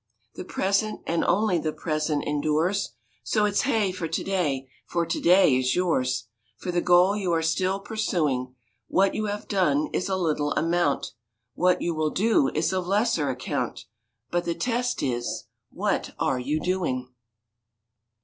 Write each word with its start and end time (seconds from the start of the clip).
The 0.33 0.43
present 0.43 1.01
and 1.05 1.23
only 1.23 1.59
the 1.59 1.71
present 1.71 2.23
endures, 2.25 2.93
So 3.23 3.45
it's 3.45 3.61
hey 3.61 3.91
for 3.91 4.07
to 4.07 4.23
day! 4.23 4.67
for 4.87 5.05
to 5.05 5.21
day 5.21 5.55
is 5.57 5.75
yours 5.75 6.25
For 6.57 6.71
the 6.71 6.81
goal 6.81 7.15
you 7.15 7.31
are 7.33 7.43
still 7.43 7.79
pursuing. 7.79 8.55
What 8.87 9.13
you 9.13 9.25
have 9.25 9.47
done 9.47 9.89
is 9.93 10.09
a 10.09 10.17
little 10.17 10.53
amount; 10.53 11.13
What 11.53 11.83
you 11.83 11.93
will 11.93 12.09
do 12.09 12.47
is 12.55 12.73
of 12.73 12.87
lesser 12.87 13.29
account, 13.29 13.85
But 14.31 14.45
the 14.45 14.55
test 14.55 15.03
is, 15.03 15.43
what 15.69 16.15
are 16.17 16.39
you 16.39 16.59
doing? 16.59 17.13